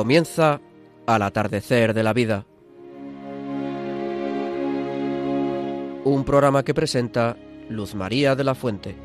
[0.00, 0.62] Comienza
[1.06, 2.46] al atardecer de la vida.
[6.04, 7.36] Un programa que presenta
[7.68, 8.96] Luz María de la Fuente.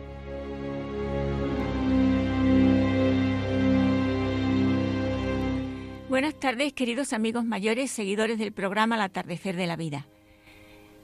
[6.07, 10.07] Buenas tardes, queridos amigos mayores, seguidores del programa Al atardecer de la vida.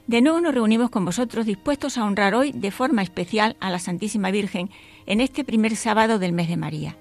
[0.06, 3.78] De nuevo nos reunimos con vosotros dispuestos a honrar hoy de forma especial a la
[3.78, 4.70] Santísima Virgen
[5.04, 6.96] en este primer sábado del mes de María.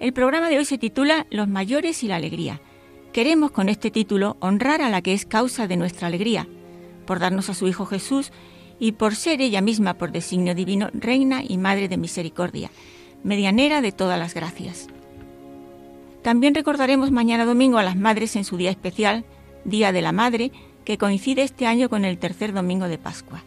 [0.00, 2.62] El programa de hoy se titula Los mayores y la alegría.
[3.12, 6.48] Queremos con este título honrar a la que es causa de nuestra alegría,
[7.04, 8.32] por darnos a su Hijo Jesús
[8.78, 12.70] y por ser ella misma, por designio divino, Reina y Madre de Misericordia,
[13.24, 14.88] medianera de todas las gracias.
[16.22, 19.26] También recordaremos mañana domingo a las madres en su día especial,
[19.66, 20.50] Día de la Madre,
[20.86, 23.42] que coincide este año con el tercer domingo de Pascua.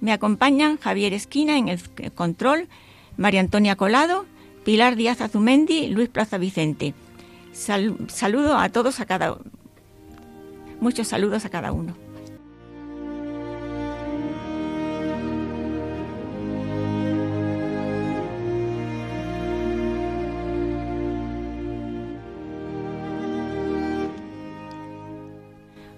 [0.00, 1.80] Me acompañan Javier Esquina en el
[2.14, 2.68] control,
[3.16, 4.24] María Antonia Colado,
[4.66, 6.92] Pilar Díaz Azumendi, Luis Plaza Vicente.
[7.52, 9.38] saludo a todos, a cada
[10.80, 12.05] muchos saludos a cada uno.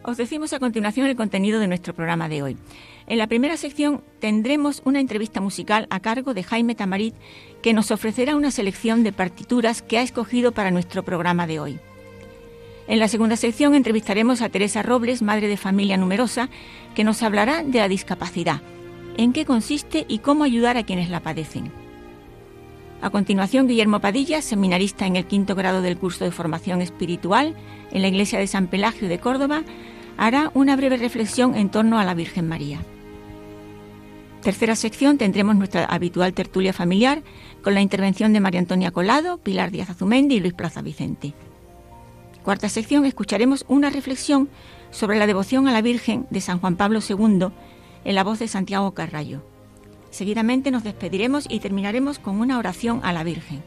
[0.09, 2.57] Os decimos a continuación el contenido de nuestro programa de hoy.
[3.09, 7.15] En la primera sección tendremos una entrevista musical a cargo de Jaime Tamarit
[7.61, 11.79] que nos ofrecerá una selección de partituras que ha escogido para nuestro programa de hoy.
[12.87, 16.49] En la segunda sección entrevistaremos a Teresa Robles, madre de familia numerosa,
[16.95, 18.63] que nos hablará de la discapacidad,
[19.19, 21.71] en qué consiste y cómo ayudar a quienes la padecen.
[23.03, 27.55] A continuación, Guillermo Padilla, seminarista en el quinto grado del curso de formación espiritual
[27.93, 29.65] en la iglesia de San Pelagio de Córdoba,
[30.19, 32.81] hará una breve reflexión en torno a la Virgen María.
[34.43, 37.23] Tercera sección tendremos nuestra habitual tertulia familiar
[37.63, 41.35] con la intervención de María Antonia Colado, Pilar Díaz Azumendi y Luis Plaza Vicente.
[42.43, 44.49] Cuarta sección escucharemos una reflexión
[44.91, 47.49] sobre la devoción a la Virgen de San Juan Pablo II
[48.05, 49.43] en la voz de Santiago Carrallo.
[50.11, 53.63] Seguidamente nos despediremos y terminaremos con una oración a la Virgen.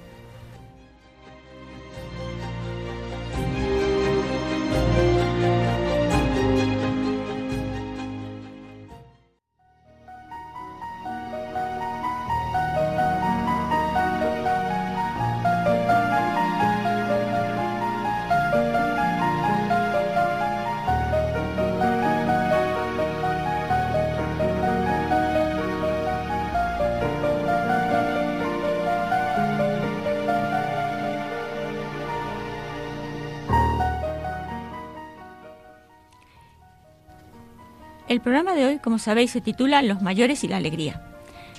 [38.12, 41.02] El programa de hoy, como sabéis, se titula Los mayores y la alegría.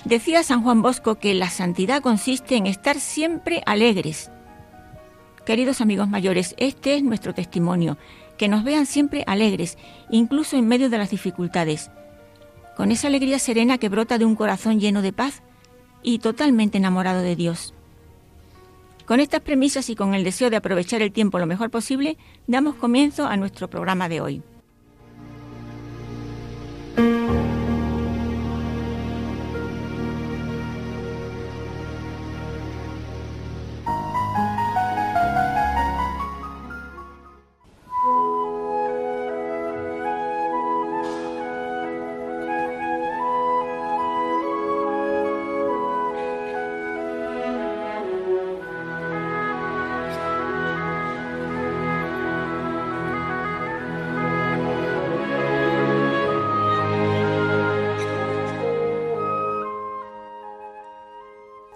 [0.05, 4.29] Decía San Juan Bosco que la santidad consiste en estar siempre alegres.
[5.47, 7.97] Queridos amigos mayores, este es nuestro testimonio,
[8.37, 9.79] que nos vean siempre alegres,
[10.11, 11.89] incluso en medio de las dificultades,
[12.77, 15.41] con esa alegría serena que brota de un corazón lleno de paz
[16.03, 17.73] y totalmente enamorado de Dios.
[19.07, 22.15] Con estas premisas y con el deseo de aprovechar el tiempo lo mejor posible,
[22.45, 24.43] damos comienzo a nuestro programa de hoy.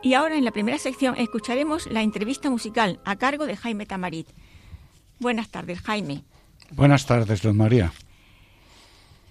[0.07, 4.29] Y ahora en la primera sección escucharemos la entrevista musical a cargo de Jaime Tamarit.
[5.19, 6.23] Buenas tardes, Jaime.
[6.71, 7.91] Buenas tardes, don María.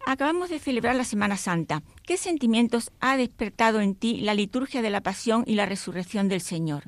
[0.05, 1.83] Acabamos de celebrar la Semana Santa.
[2.05, 6.43] ¿Qué sentimientos ha despertado en ti la liturgia de la Pasión y la Resurrección del
[6.43, 6.83] Señor?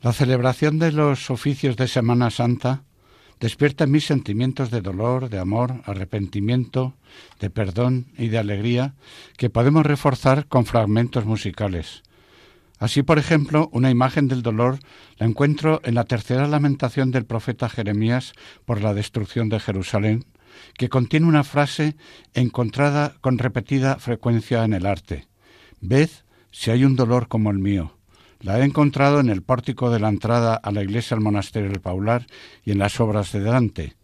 [0.00, 2.84] La celebración de los oficios de Semana Santa
[3.40, 6.94] despierta en mí sentimientos de dolor, de amor, arrepentimiento,
[7.40, 8.94] de perdón y de alegría
[9.36, 12.05] que podemos reforzar con fragmentos musicales.
[12.78, 14.78] Así, por ejemplo, una imagen del dolor
[15.16, 18.34] la encuentro en la tercera lamentación del profeta Jeremías
[18.64, 20.26] por la destrucción de Jerusalén,
[20.76, 21.96] que contiene una frase
[22.34, 25.26] encontrada con repetida frecuencia en el arte.
[25.80, 26.10] Ved
[26.50, 27.96] si hay un dolor como el mío.
[28.40, 31.80] La he encontrado en el pórtico de la entrada a la iglesia del monasterio del
[31.80, 32.26] Paular
[32.64, 33.96] y en las obras de Dante.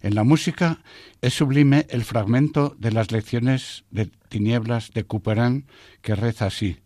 [0.00, 0.80] En la música
[1.20, 5.66] es sublime el fragmento de las lecciones de tinieblas de Couperin
[6.00, 6.78] que reza así.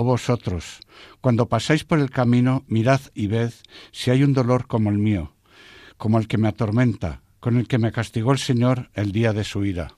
[0.00, 0.80] Oh vosotros,
[1.20, 3.52] cuando pasáis por el camino, mirad y ved
[3.92, 5.34] si hay un dolor como el mío,
[5.98, 9.44] como el que me atormenta, con el que me castigó el Señor el día de
[9.44, 9.94] su ira.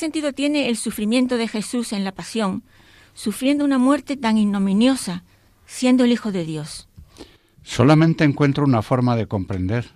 [0.00, 2.64] Sentido tiene el sufrimiento de Jesús en la pasión,
[3.12, 5.24] sufriendo una muerte tan ignominiosa,
[5.66, 6.88] siendo el Hijo de Dios?
[7.62, 9.90] Solamente encuentro una forma de comprender,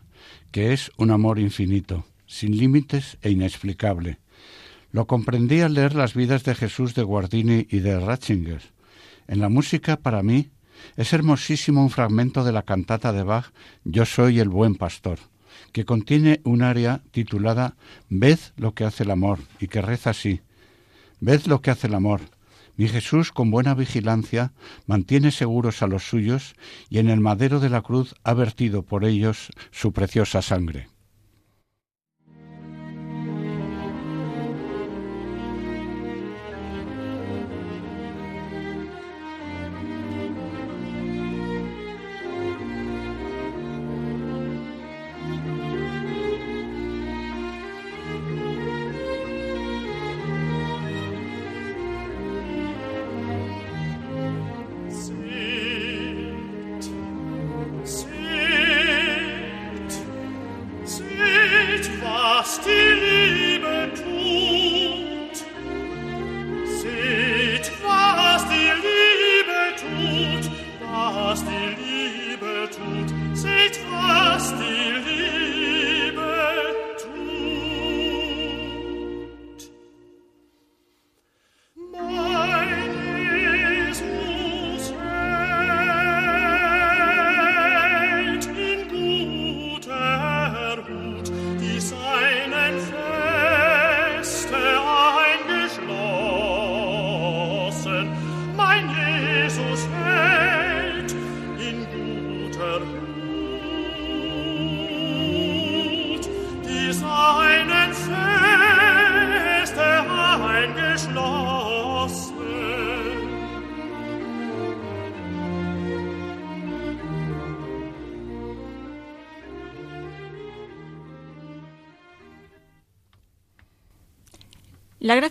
[0.52, 4.18] que es un amor infinito, sin límites e inexplicable.
[4.92, 8.62] Lo comprendí al leer las vidas de Jesús de Guardini y de Ratzinger.
[9.26, 10.50] En la música, para mí,
[10.96, 13.52] es hermosísimo un fragmento de la cantata de Bach
[13.84, 15.18] Yo soy el buen pastor
[15.74, 17.74] que contiene un área titulada
[18.08, 20.40] Ved lo que hace el amor y que reza así.
[21.18, 22.20] Ved lo que hace el amor.
[22.76, 24.52] Mi Jesús con buena vigilancia
[24.86, 26.54] mantiene seguros a los suyos
[26.90, 30.93] y en el madero de la cruz ha vertido por ellos su preciosa sangre.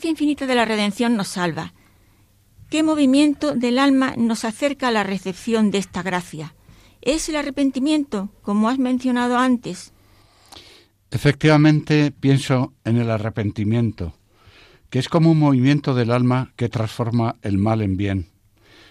[0.03, 1.73] Gracia infinita de la redención nos salva.
[2.69, 6.55] ¿Qué movimiento del alma nos acerca a la recepción de esta gracia?
[7.01, 9.93] ¿Es el arrepentimiento, como has mencionado antes?
[11.09, 14.13] Efectivamente, pienso en el arrepentimiento,
[14.89, 18.27] que es como un movimiento del alma que transforma el mal en bien,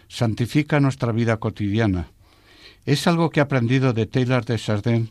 [0.09, 2.09] santifica nuestra vida cotidiana.
[2.87, 5.11] Es algo que he aprendido de Taylor de Chardin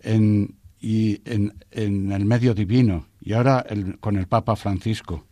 [0.00, 3.66] en, y en, el medio divino y ahora
[4.00, 5.25] con el Papa Francisco.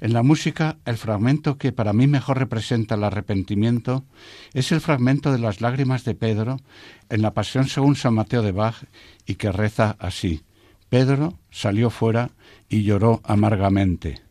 [0.00, 4.04] En la música, el fragmento que para mí mejor representa el arrepentimiento
[4.54, 6.58] es el fragmento de las lágrimas de Pedro
[7.08, 8.84] en la Pasión según San Mateo de Bach
[9.26, 10.42] y que reza así.
[10.88, 12.30] Pedro salió fuera
[12.68, 14.27] y lloró amargamente.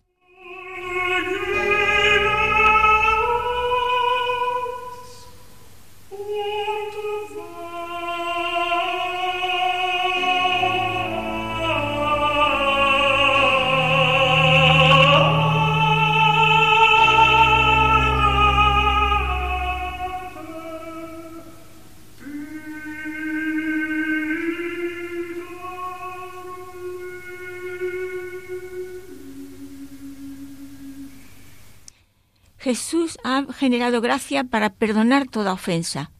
[33.45, 36.11] Generado gracia para perdonar toda ofensa.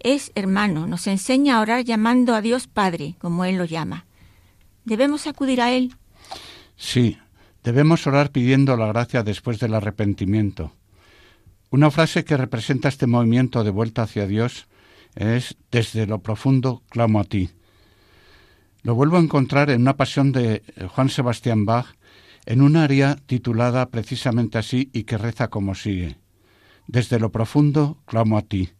[0.00, 4.04] Es hermano, nos enseña a orar llamando a Dios Padre, como Él lo llama.
[4.84, 5.94] ¿Debemos acudir a Él?
[6.76, 7.18] Sí,
[7.62, 10.72] debemos orar pidiendo la gracia después del arrepentimiento.
[11.70, 14.66] Una frase que representa este movimiento de vuelta hacia Dios
[15.14, 17.50] es Desde lo profundo clamo a ti.
[18.82, 20.62] Lo vuelvo a encontrar en una pasión de
[20.94, 21.86] Juan Sebastián Bach
[22.46, 26.16] en un área titulada precisamente así y que reza como sigue.
[26.86, 28.70] Desde lo profundo clamo a ti.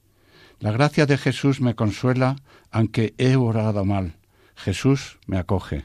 [0.61, 2.37] La gracia de Jesús me consuela,
[2.70, 4.16] aunque he orado mal.
[4.54, 5.84] Jesús me acoge.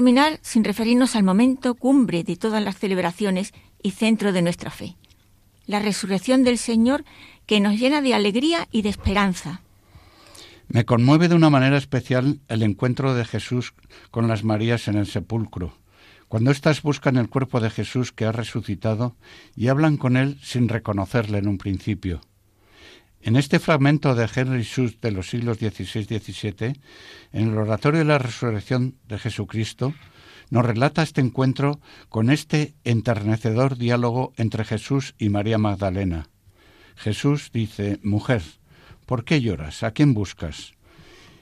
[0.00, 3.52] Terminar sin referirnos al momento cumbre de todas las celebraciones
[3.82, 4.96] y centro de nuestra fe,
[5.66, 7.04] la resurrección del Señor
[7.44, 9.60] que nos llena de alegría y de esperanza.
[10.68, 13.74] Me conmueve de una manera especial el encuentro de Jesús
[14.10, 15.74] con las Marías en el sepulcro,
[16.28, 19.16] cuando éstas buscan el cuerpo de Jesús que ha resucitado
[19.54, 22.22] y hablan con él sin reconocerle en un principio.
[23.22, 26.80] En este fragmento de Henry Schuss de los siglos XVI y XVII,
[27.32, 29.92] en el Oratorio de la Resurrección de Jesucristo,
[30.48, 36.30] nos relata este encuentro con este enternecedor diálogo entre Jesús y María Magdalena.
[36.96, 38.42] Jesús dice, Mujer,
[39.04, 39.82] ¿por qué lloras?
[39.82, 40.72] ¿A quién buscas?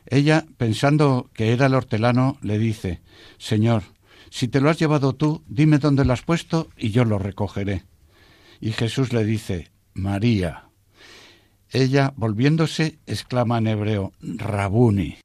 [0.07, 3.03] Ella, pensando que era el hortelano, le dice,
[3.39, 3.85] Señor,
[4.31, 7.85] si te lo has llevado tú, dime dónde lo has puesto y yo lo recogeré.
[8.61, 10.68] Y Jesús le dice, María.
[11.71, 15.19] Ella, volviéndose, exclama en hebreo, Rabuni.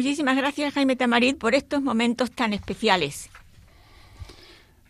[0.00, 3.28] Muchísimas gracias, Jaime Tamarit, por estos momentos tan especiales.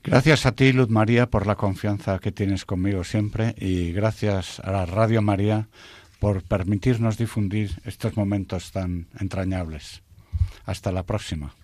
[0.05, 4.71] Gracias a ti, Luz María, por la confianza que tienes conmigo siempre y gracias a
[4.71, 5.67] la Radio María
[6.21, 10.01] por permitirnos difundir estos momentos tan entrañables.
[10.65, 11.57] Hasta la próxima.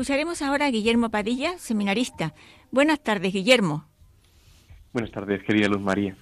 [0.00, 2.32] Escucharemos ahora a Guillermo Padilla, seminarista.
[2.70, 3.84] Buenas tardes, Guillermo.
[4.94, 6.16] Buenas tardes, querida Luz María,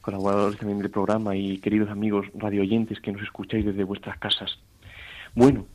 [0.00, 4.60] colaboradores también del programa y queridos amigos radioyentes que nos escucháis desde vuestras casas.
[5.34, 5.66] Bueno,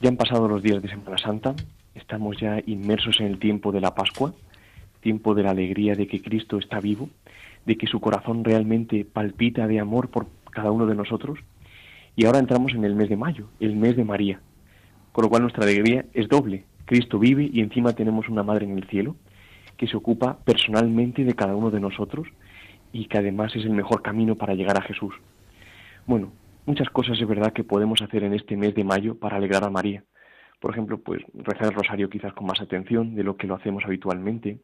[0.00, 1.54] ya han pasado los días de Semana Santa,
[1.94, 4.32] estamos ya inmersos en el tiempo de la Pascua,
[5.02, 7.10] tiempo de la alegría de que Cristo está vivo,
[7.66, 11.40] de que su corazón realmente palpita de amor por cada uno de nosotros.
[12.16, 14.40] Y ahora entramos en el mes de mayo, el mes de María,
[15.12, 18.76] con lo cual nuestra alegría es doble, Cristo vive y encima tenemos una Madre en
[18.76, 19.14] el cielo
[19.76, 22.26] que se ocupa personalmente de cada uno de nosotros
[22.90, 25.14] y que además es el mejor camino para llegar a Jesús.
[26.04, 26.32] Bueno,
[26.66, 29.70] muchas cosas es verdad que podemos hacer en este mes de mayo para alegrar a
[29.70, 30.02] María.
[30.58, 33.84] Por ejemplo, pues rezar el rosario quizás con más atención de lo que lo hacemos
[33.84, 34.58] habitualmente,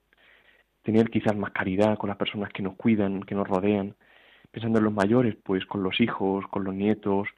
[0.83, 3.95] tener quizás más caridad con las personas que nos cuidan, que nos rodean,
[4.51, 7.29] pensando en los mayores, pues con los hijos, con los nietos,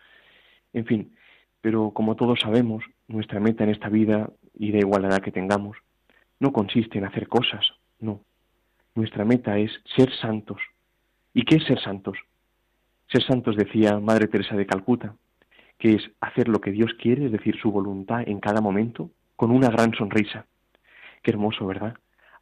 [0.72, 1.14] en fin.
[1.60, 5.32] Pero como todos sabemos, nuestra meta en esta vida y da igual la edad que
[5.32, 5.76] tengamos,
[6.40, 7.64] no consiste en hacer cosas,
[8.00, 8.20] no.
[8.94, 10.60] Nuestra meta es ser santos.
[11.34, 12.18] ¿Y qué es ser santos?
[13.10, 15.14] Ser santos, decía Madre Teresa de Calcuta,
[15.78, 19.50] que es hacer lo que Dios quiere, es decir, su voluntad en cada momento, con
[19.50, 20.46] una gran sonrisa.
[21.22, 21.96] Qué hermoso, ¿verdad?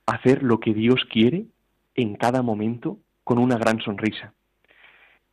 [0.07, 1.47] Hacer lo que Dios quiere
[1.95, 4.33] en cada momento con una gran sonrisa.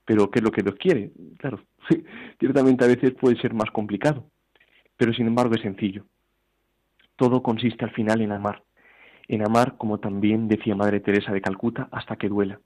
[0.05, 1.11] Pero ¿qué es lo que Dios quiere?
[1.37, 1.63] Claro,
[2.39, 4.25] ciertamente a veces puede ser más complicado,
[4.97, 6.05] pero sin embargo es sencillo.
[7.23, 8.63] Todo consiste al final en amar,
[9.29, 12.59] en amar como también decía Madre Teresa de Calcuta, hasta que duela.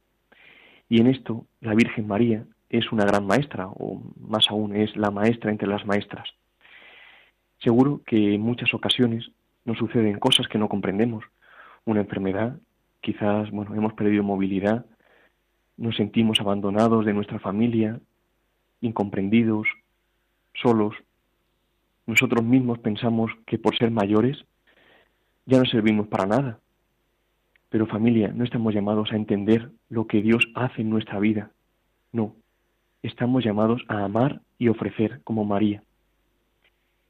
[0.89, 5.12] Y en esto la Virgen María es una gran maestra, o más aún es la
[5.12, 6.28] maestra entre las maestras.
[7.60, 9.30] Seguro que en muchas ocasiones
[9.63, 11.24] nos suceden cosas que no comprendemos.
[11.86, 12.58] Una enfermedad,
[13.00, 14.88] quizás, bueno, hemos perdido movilidad,
[15.78, 18.00] nos sentimos abandonados de nuestra familia,
[18.82, 19.67] incomprendidos,
[20.56, 20.96] solos,
[22.08, 24.46] nosotros mismos pensamos que por ser mayores
[25.46, 26.60] ya no servimos para nada.
[27.70, 31.52] Pero familia, no estamos llamados a entender lo que Dios hace en nuestra vida.
[32.13, 32.36] No,
[33.04, 35.84] estamos llamados a amar y ofrecer como María.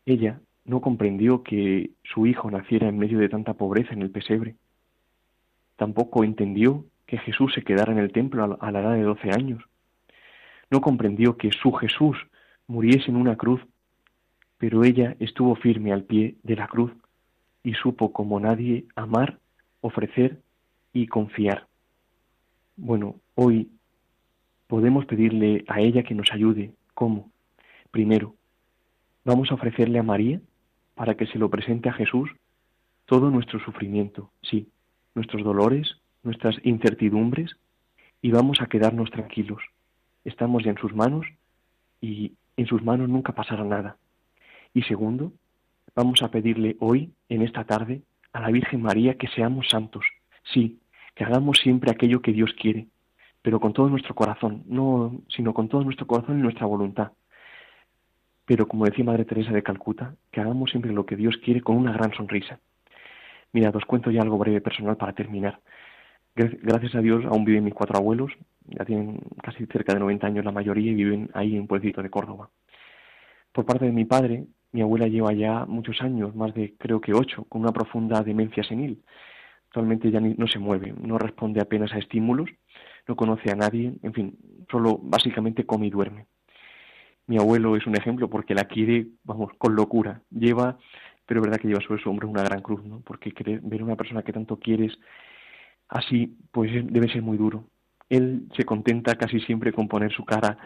[0.05, 4.55] Ella no comprendió que su hijo naciera en medio de tanta pobreza en el pesebre.
[5.75, 9.63] Tampoco entendió que Jesús se quedara en el templo a la edad de doce años.
[10.71, 12.17] No comprendió que su Jesús
[12.67, 13.61] muriese en una cruz
[14.57, 16.91] pero ella estuvo firme al pie de la cruz
[17.63, 19.39] y supo como nadie amar,
[19.81, 20.41] ofrecer
[20.93, 21.67] y confiar.
[22.75, 23.69] Bueno, hoy
[24.67, 26.71] podemos pedirle a ella que nos ayude.
[26.93, 27.31] ¿Cómo?
[27.91, 28.35] Primero,
[29.25, 30.41] vamos a ofrecerle a María
[30.95, 32.29] para que se lo presente a Jesús
[33.05, 34.69] todo nuestro sufrimiento, sí,
[35.15, 37.55] nuestros dolores, nuestras incertidumbres,
[38.21, 39.63] y vamos a quedarnos tranquilos.
[40.25, 41.25] Estamos ya en sus manos
[42.01, 43.97] y en sus manos nunca pasará nada.
[44.77, 45.33] Y segundo,
[45.95, 50.05] vamos a pedirle hoy, en esta tarde, a la Virgen María que seamos santos.
[50.53, 50.77] Sí,
[51.15, 52.85] que hagamos siempre aquello que Dios quiere,
[53.41, 57.11] pero con todo nuestro corazón, no, sino con todo nuestro corazón y nuestra voluntad.
[58.45, 61.75] Pero como decía Madre Teresa de Calcuta, que hagamos siempre lo que Dios quiere con
[61.75, 62.59] una gran sonrisa.
[63.53, 65.59] Mira, os cuento ya algo breve personal para terminar.
[66.35, 68.31] Gracias a Dios aún viven mis cuatro abuelos,
[68.67, 72.09] ya tienen casi cerca de 90 años la mayoría y viven ahí en un de
[72.11, 72.51] Córdoba.
[73.51, 77.13] Por parte de mi padre, mi abuela lleva ya muchos años, más de creo que
[77.13, 79.01] ocho, con una profunda demencia senil.
[79.67, 82.49] Actualmente ya no se mueve, no responde apenas a estímulos,
[83.07, 84.37] no conoce a nadie, en fin,
[84.71, 86.25] solo básicamente come y duerme.
[87.27, 90.21] Mi abuelo es un ejemplo porque la quiere, vamos, con locura.
[90.31, 90.77] Lleva,
[91.25, 93.01] pero es verdad que lleva sobre su hombro una gran cruz, ¿no?
[93.01, 94.97] Porque ver a una persona que tanto quieres
[95.89, 97.65] así, pues debe ser muy duro.
[98.09, 100.57] Él se contenta casi siempre con poner su cara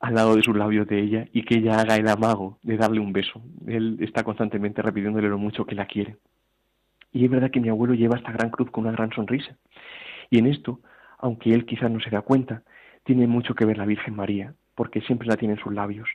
[0.00, 3.00] al lado de sus labios de ella y que ella haga el amago de darle
[3.00, 3.42] un beso.
[3.66, 6.16] Él está constantemente repitiéndole lo mucho que la quiere.
[7.12, 9.56] Y es verdad que mi abuelo lleva esta gran cruz con una gran sonrisa.
[10.30, 10.80] Y en esto,
[11.18, 12.62] aunque él quizás no se da cuenta,
[13.04, 16.08] tiene mucho que ver la Virgen María, porque siempre la tiene en sus labios.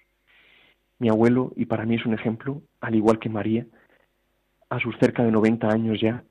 [0.99, 3.65] Mi abuelo, y para mí es un ejemplo, al igual que María,
[4.69, 6.23] a sus cerca de 90 años ya,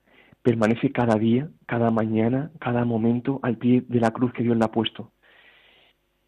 [0.42, 4.64] permanece cada día, cada mañana, cada momento al pie de la cruz que Dios le
[4.64, 5.10] ha puesto.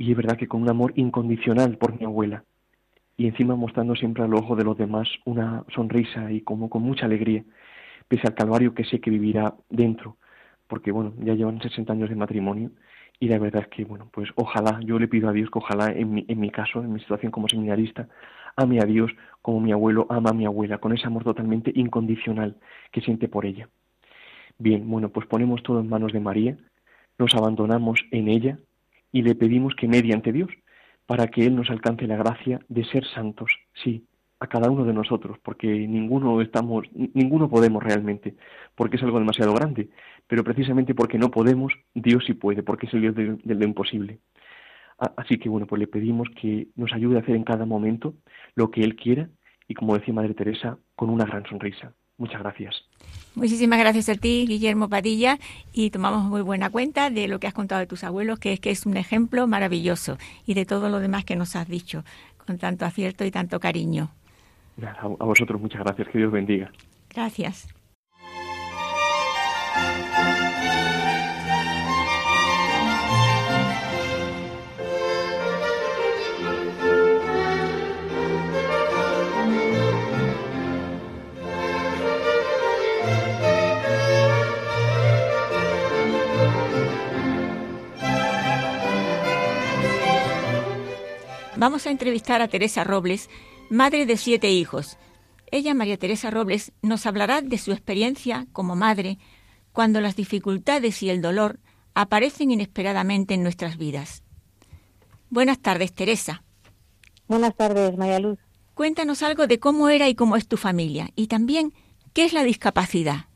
[0.03, 2.43] Y es verdad que con un amor incondicional por mi abuela.
[3.17, 7.07] Y encima mostrando siempre al ojo de los demás una sonrisa y como con mucha
[7.07, 7.45] alegría,
[8.09, 10.17] pese al calvario que sé que vivirá dentro.
[10.67, 12.73] Porque bueno, ya llevan 60 años de matrimonio
[13.21, 15.93] y la verdad es que, bueno, pues ojalá, yo le pido a Dios que ojalá
[15.93, 18.09] en mi, en mi caso, en mi situación como seminarista,
[18.57, 22.57] ame a Dios como mi abuelo ama a mi abuela, con ese amor totalmente incondicional
[22.91, 23.69] que siente por ella.
[24.59, 26.57] Bien, bueno, pues ponemos todo en manos de María,
[27.19, 28.59] nos abandonamos en ella
[29.13, 30.51] y le pedimos que mediante Dios,
[31.07, 34.07] para que Él nos alcance la gracia de ser santos, sí,
[34.41, 38.35] a cada uno de nosotros, porque ninguno estamos, ninguno podemos realmente,
[38.75, 39.91] porque es algo demasiado grande,
[40.27, 44.19] pero precisamente porque no podemos, Dios sí puede, porque es el Dios de, lo imposible.
[45.17, 48.15] Así que bueno, pues le pedimos que nos ayude a hacer en cada momento
[48.57, 49.29] lo que Él quiera
[49.69, 51.95] y como decía Madre Teresa, con una gran sonrisa.
[52.23, 52.77] Muchas gracias.
[53.35, 55.39] Muchísimas gracias a ti, Guillermo Padilla,
[55.73, 58.61] y tomamos muy buena cuenta de lo que has contado de tus abuelos, que es
[58.61, 62.05] que es un ejemplo maravilloso, y de todo lo demás que nos has dicho,
[62.47, 64.13] con tanto acierto y tanto cariño.
[64.81, 66.71] a vosotros muchas gracias, que Dios bendiga.
[67.11, 67.67] Gracias.
[91.63, 93.31] Vamos a entrevistar a Teresa Robles,
[93.71, 94.99] madre de siete hijos.
[95.53, 99.19] Ella, María Teresa Robles, nos hablará de su experiencia como madre
[99.71, 101.61] cuando las dificultades y el dolor
[101.95, 104.25] aparecen inesperadamente en nuestras vidas.
[105.31, 106.43] Buenas tardes, Teresa.
[107.29, 108.41] Buenas tardes, María Luz.
[108.75, 111.73] Cuéntanos algo de cómo era y cómo es tu familia y también
[112.13, 113.27] qué es la discapacidad.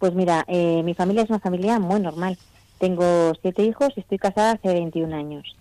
[0.00, 2.36] Pues mira, eh, mi familia es una familia muy normal.
[2.80, 5.56] Tengo siete hijos y estoy casada hace 21 años.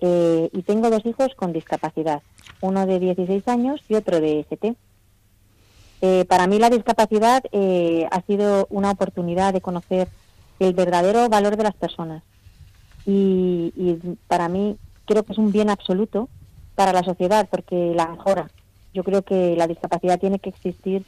[0.00, 2.22] Eh, y tengo dos hijos con discapacidad,
[2.60, 4.74] uno de 16 años y otro de 7.
[6.02, 10.08] Eh, para mí la discapacidad eh, ha sido una oportunidad de conocer
[10.58, 12.22] el verdadero valor de las personas
[13.06, 13.72] y,
[14.26, 16.28] para mí creo que es un bien absoluto
[16.74, 18.50] para la sociedad porque la mejora.
[18.92, 21.04] Yo creo que la discapacidad tiene que existir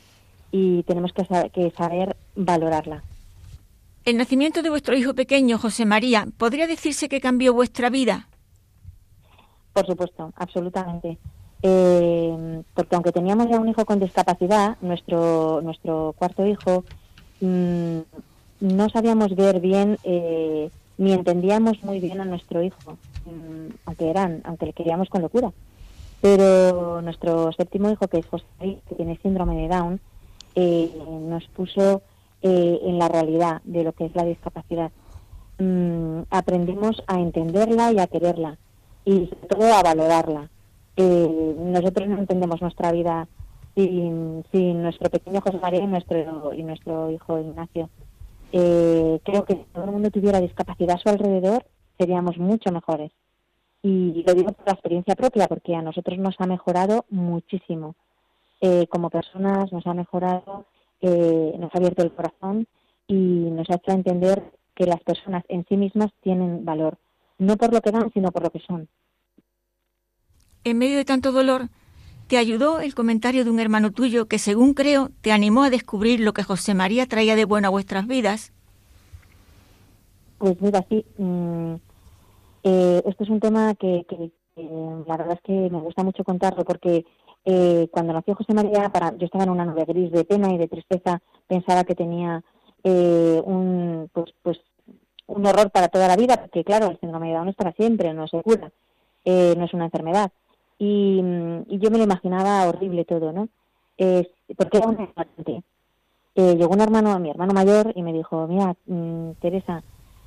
[0.53, 3.03] y tenemos que saber valorarla.
[4.05, 8.29] El nacimiento de vuestro hijo pequeño, José María, ¿podría decirse que cambió vuestra vida?
[9.79, 11.19] Por supuesto, absolutamente.
[11.63, 16.83] Eh, porque aunque teníamos ya un hijo con discapacidad, nuestro, nuestro cuarto hijo,
[17.41, 17.99] mm,
[18.61, 24.41] no sabíamos ver bien eh, ni entendíamos muy bien a nuestro hijo, mm, aunque eran,
[24.43, 25.53] aunque le queríamos con locura.
[26.21, 30.01] Pero nuestro séptimo hijo, que es José, que tiene síndrome de Down,
[30.57, 32.03] eh, nos puso
[32.43, 34.91] en la realidad de lo que es la discapacidad.
[35.61, 38.59] Mm, aprendimos a entenderla y a quererla
[39.05, 40.51] y sobre todo a valorarla.
[40.97, 43.29] Eh, nosotros no entendemos nuestra vida
[43.77, 44.43] sin,
[44.83, 47.89] nuestro pequeño José María y nuestro, y nuestro hijo Ignacio.
[48.51, 51.65] Eh, creo que si todo el mundo tuviera discapacidad a su alrededor,
[51.97, 53.13] seríamos mucho mejores.
[53.81, 57.95] Y lo digo por la experiencia propia, porque a nosotros nos ha mejorado muchísimo.
[58.61, 60.67] Eh, como personas nos ha mejorado,
[61.01, 62.67] nos ha abierto el corazón
[63.07, 64.43] y nos ha hecho entender
[64.75, 66.99] que las personas en sí mismas tienen valor
[67.39, 68.89] no por lo que dan, sino por lo que son.
[70.65, 71.69] En medio de tanto dolor,
[72.27, 76.21] ¿te ayudó el comentario de un hermano tuyo que, según creo, te animó a descubrir
[76.21, 78.53] lo que José María traía de bueno a vuestras vidas?
[80.39, 81.05] Pues mira, sí.
[81.17, 81.75] Mm,
[82.65, 84.05] eh, esto es un tema que,
[84.57, 87.05] la verdad es que me gusta mucho contarlo porque
[87.45, 90.59] eh, cuando nació José María, para, yo estaba en una nube gris de pena y
[90.59, 92.43] de tristeza, pensaba que tenía
[92.85, 94.59] eh, un, pues, pues
[95.29, 98.13] un horror para toda la vida, porque claro, el síndrome de Down es para siempre,
[98.13, 98.73] no se cura,
[99.25, 100.33] eh, no es una enfermedad.
[100.79, 101.19] Y,
[101.69, 103.49] yo me lo imaginaba horrible todo, ¿no?
[103.99, 105.09] Eh, porque era un.
[106.35, 109.83] Eh, llegó un hermano, mi hermano mayor, y me dijo, mira, mm, Teresa,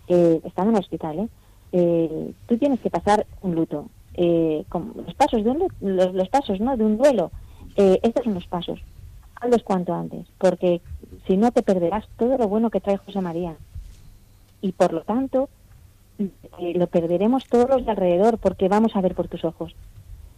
[0.08, 2.34] eh, está en el hospital, ¿eh?
[2.48, 3.88] Tú tienes que pasar un luto.
[4.68, 6.76] Con los pasos de un los, pasos, ¿no?
[6.76, 7.32] De un duelo.
[7.78, 8.82] estos son los pasos.
[9.40, 10.82] Hazlos cuanto antes, porque
[11.26, 13.56] si no te perderás todo lo bueno que trae José María
[14.62, 15.50] y por lo tanto
[16.20, 19.76] eh, lo perderemos todos los de alrededor porque vamos a ver por tus ojos.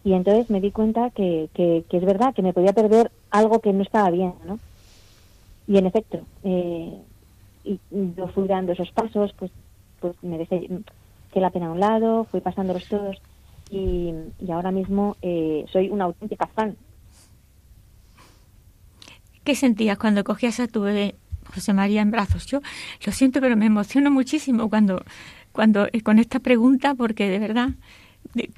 [0.03, 3.71] Y entonces me di cuenta que, que, es verdad, que me podía perder algo que
[3.71, 4.59] no estaba bien, ¿no?
[5.67, 6.93] Y en efecto, eh,
[7.63, 9.51] y, yo fui dando esos pasos, pues,
[10.01, 10.67] pues me dejé
[11.31, 13.21] que la pena a un lado, fui pasándolos todos
[13.69, 16.75] y, y ahora mismo eh, soy una auténtica fan.
[19.45, 21.15] ¿Qué sentías cuando cogías a tu bebé
[21.53, 22.45] José María en brazos.
[22.47, 22.59] Yo
[23.05, 25.03] lo siento, pero me emociono muchísimo cuando,
[25.51, 27.69] cuando eh, con esta pregunta, porque de verdad,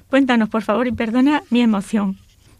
[0.08, 2.16] cuéntanos por favor y perdona mi emoción.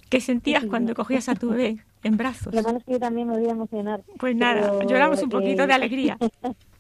[0.09, 2.55] ¿Qué sentías cuando cogías a tu bebé en brazos?
[2.55, 4.03] Lo malo es que yo también me voy a emocionar.
[4.19, 6.17] Pues nada, lloramos un poquito de alegría.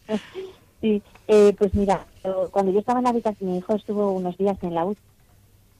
[0.81, 2.07] sí, eh, pues mira,
[2.53, 5.01] cuando yo estaba en la habitación, mi hijo estuvo unos días en la UCI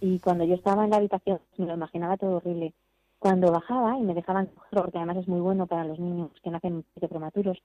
[0.01, 2.73] y cuando yo estaba en la habitación me lo imaginaba todo horrible.
[3.19, 6.51] Cuando bajaba y me dejaban cogerlo, porque además es muy bueno para los niños que
[6.51, 7.59] nacen prematuros,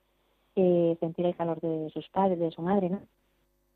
[0.55, 3.01] eh, sentir el calor de sus padres, de su madre, ¿no?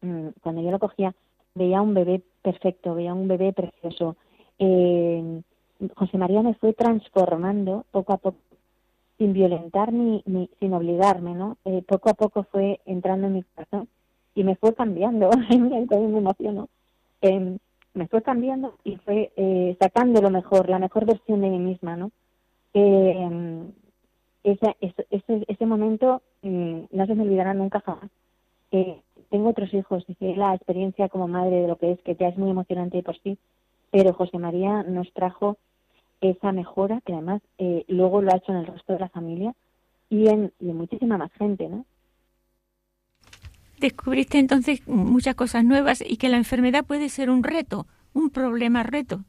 [0.01, 1.13] Mm, cuando yo lo cogía,
[1.53, 4.15] veía un bebé perfecto, veía un bebé precioso.
[4.59, 5.41] Eh,
[5.95, 8.37] José María me fue transformando poco a poco,
[9.17, 11.57] sin violentar ni, ni sin obligarme, ¿no?
[11.65, 13.87] Eh, poco a poco fue entrando en mi corazón
[14.33, 15.29] y me fue cambiando.
[15.49, 16.69] Me emociono.
[17.21, 17.57] Eh,
[17.95, 21.95] me fue cambiando y fue eh, sacando lo mejor, la mejor versión de mí misma,
[21.95, 22.11] ¿no?
[22.73, 23.63] Eh,
[24.43, 28.11] ese, ese, ese, momento mm, no se me olvidará nunca jamás.
[28.71, 32.27] Eh, tengo otros hijos y la experiencia como madre de lo que es, que ya
[32.27, 33.37] es muy emocionante por sí,
[33.91, 35.57] pero José María nos trajo
[36.21, 39.53] esa mejora que además eh, luego lo ha hecho en el resto de la familia
[40.09, 41.85] y en muchísima más gente, ¿no?
[43.79, 48.83] Descubriste entonces muchas cosas nuevas y que la enfermedad puede ser un reto, un problema
[48.83, 49.21] reto.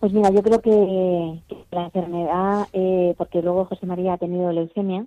[0.00, 5.06] Pues mira, yo creo que, la enfermedad, eh, porque luego José María ha tenido leucemia,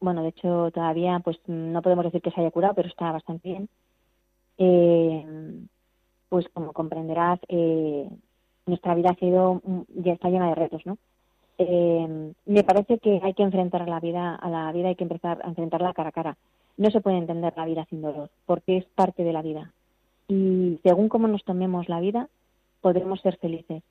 [0.00, 3.48] bueno, de hecho todavía pues no podemos decir que se haya curado, pero está bastante
[3.48, 3.68] bien.
[4.56, 5.66] Eh,
[6.30, 8.08] pues como comprenderás, eh,
[8.66, 10.98] nuestra vida ha sido, ya está llena de retos, ¿no?
[12.46, 15.42] me parece que hay que enfrentar a la vida, a la vida hay que empezar
[15.44, 16.36] a enfrentarla cara a cara
[16.76, 19.72] no se puede entender la vida sin dolor, porque es parte de la vida.
[20.28, 22.28] Y según cómo nos tomemos la vida,
[22.80, 23.82] podremos ser felices.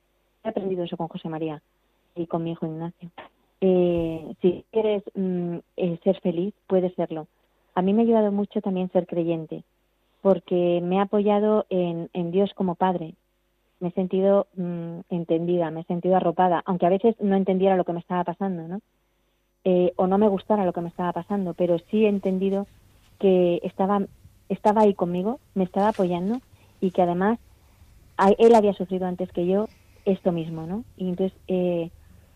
[0.43, 1.61] He aprendido eso con José María
[2.15, 3.09] y con mi hijo Ignacio.
[3.61, 7.27] Eh, si quieres mm, eh, ser feliz, puedes serlo.
[7.75, 9.63] A mí me ha ayudado mucho también ser creyente,
[10.21, 13.15] porque me ha apoyado en, Dios como Padre.
[13.79, 17.85] Me he sentido mm, entendida, me he sentido arropada, aunque a veces no entendiera lo
[17.85, 18.81] que me estaba pasando, ¿no?
[19.65, 22.67] Eh, o no me gustara lo que me estaba pasando, pero sí he entendido
[23.19, 24.01] que estaba,
[24.47, 26.39] estaba ahí conmigo, me estaba apoyando
[26.79, 27.39] y que además
[28.37, 29.67] él había sufrido antes que yo
[30.05, 30.83] esto mismo, ¿no?
[30.97, 31.91] Y entonces eh,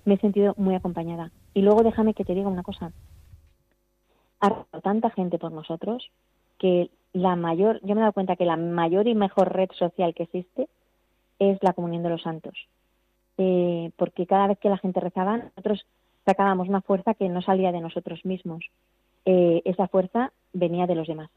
[0.06, 1.32] me he sentido muy acompañada.
[1.54, 2.92] Y luego déjame que te diga una cosa.
[4.42, 6.10] Ha tanta gente por nosotros
[6.58, 10.14] que la mayor, yo me he dado cuenta que la mayor y mejor red social
[10.14, 10.68] que existe
[11.40, 12.54] es la comunión de los santos.
[13.38, 15.86] Eh, porque cada vez que la gente rezaba, nosotros
[16.26, 18.66] sacábamos una fuerza que no salía de nosotros mismos.
[19.26, 21.30] Eh, esa fuerza venía de los demás.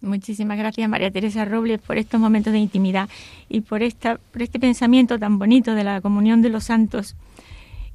[0.00, 3.08] Muchísimas gracias María Teresa Robles por estos momentos de intimidad
[3.48, 7.16] y por, esta, por este pensamiento tan bonito de la comunión de los santos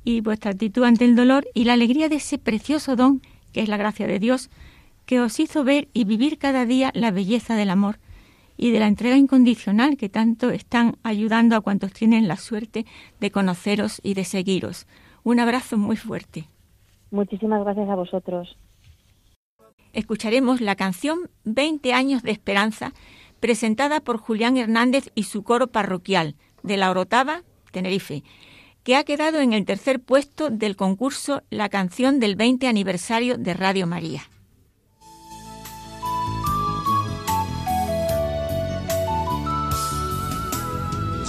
[0.04, 3.22] y vuestra actitud ante el dolor y la alegría de ese precioso don
[3.54, 4.50] que es la gracia de Dios
[5.06, 8.00] que os hizo ver y vivir cada día la belleza del amor
[8.58, 12.86] y de la entrega incondicional que tanto están ayudando a cuantos tienen la suerte
[13.20, 14.86] de conoceros y de seguiros.
[15.30, 16.50] Un abrazo muy fuerte.
[17.12, 18.58] Muchísimas gracias a vosotros.
[19.94, 22.94] Escucharemos la canción 20 años de esperanza,
[23.40, 28.24] presentada por Julián Hernández y su coro parroquial de la Orotava, Tenerife,
[28.84, 33.54] que ha quedado en el tercer puesto del concurso La canción del 20 aniversario de
[33.54, 34.24] Radio María.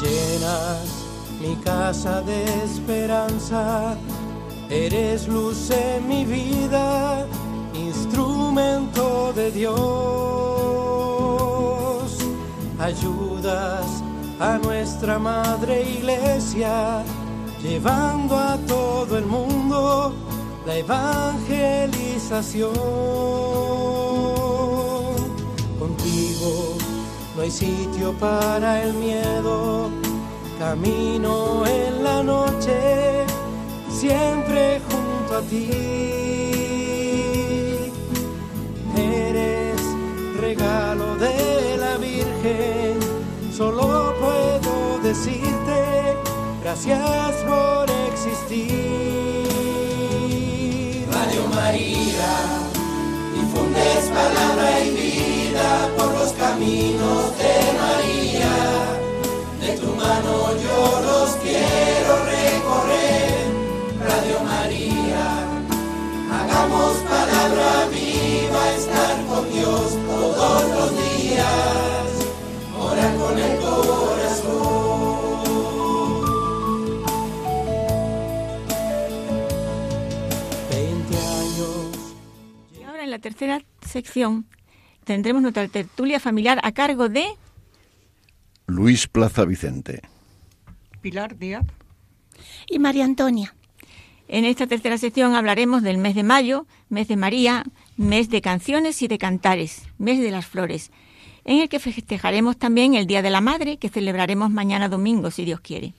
[0.00, 0.99] Llenas
[1.40, 3.96] mi casa de esperanza
[4.70, 7.26] Eres luz en mi vida,
[7.74, 9.76] instrumento de Dios.
[12.78, 14.04] Ayudas
[14.38, 17.02] a nuestra madre iglesia,
[17.60, 20.12] llevando a todo el mundo
[20.64, 22.70] la evangelización.
[25.80, 26.76] Contigo
[27.34, 29.90] no hay sitio para el miedo,
[30.60, 33.24] camino en la noche
[33.90, 35.70] siempre junto a ti.
[38.94, 39.80] Eres
[40.38, 42.98] regalo de la Virgen,
[43.56, 45.78] solo puedo decirte
[46.62, 49.46] gracias por existir.
[51.10, 52.32] Radio María,
[53.34, 58.89] difundes palabra y vida por los caminos de María.
[60.10, 63.46] De tu mano yo los quiero recorrer
[64.00, 65.24] Radio María.
[66.32, 72.08] Hagamos palabra viva, estar con Dios todos los días,
[72.78, 74.80] orar con el corazón.
[80.70, 81.18] Veinte
[83.20, 84.46] tercera sección
[85.04, 87.36] tendremos nuestra tertulia familiar a cargo de
[88.70, 90.00] Luis Plaza Vicente.
[91.00, 91.66] Pilar Díaz.
[92.68, 93.54] Y María Antonia.
[94.28, 97.64] En esta tercera sección hablaremos del mes de mayo, mes de María,
[97.96, 100.92] mes de canciones y de cantares, mes de las flores,
[101.44, 105.44] en el que festejaremos también el Día de la Madre, que celebraremos mañana domingo, si
[105.44, 105.94] Dios quiere.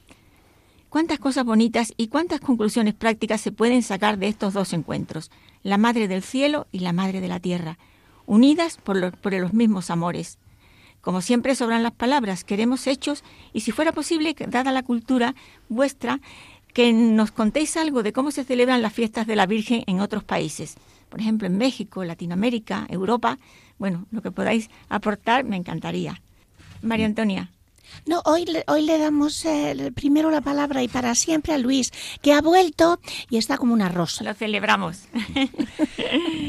[0.88, 5.29] Cuántas cosas bonitas y cuántas conclusiones prácticas se pueden sacar de estos dos encuentros,
[5.62, 7.77] la Madre del Cielo y la Madre de la Tierra,
[8.25, 10.39] unidas por los, por los mismos amores.
[11.01, 15.35] Como siempre sobran las palabras, queremos hechos y si fuera posible, dada la cultura
[15.67, 16.19] vuestra,
[16.73, 20.23] que nos contéis algo de cómo se celebran las fiestas de la Virgen en otros
[20.23, 20.75] países.
[21.09, 23.37] Por ejemplo, en México, Latinoamérica, Europa.
[23.77, 26.21] Bueno, lo que podáis aportar me encantaría.
[26.81, 27.51] María Antonia.
[28.06, 32.34] No, hoy, hoy le damos eh, primero la palabra y para siempre a Luis, que
[32.34, 32.99] ha vuelto
[33.30, 34.23] y está como una rosa.
[34.23, 35.08] Lo celebramos.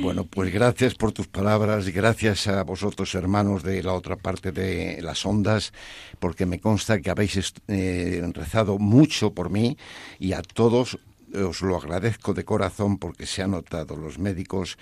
[0.02, 4.50] Bueno, pues gracias por tus palabras y gracias a vosotros, hermanos de la otra parte
[4.50, 5.72] de las ondas,
[6.18, 9.76] porque me consta que habéis eh, rezado mucho por mí
[10.18, 10.98] y a todos
[11.34, 13.96] os lo agradezco de corazón porque se ha notado.
[13.96, 14.76] Los médicos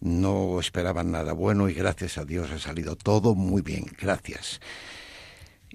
[0.00, 3.84] no esperaban nada bueno y gracias a Dios ha salido todo muy bien.
[4.00, 4.60] Gracias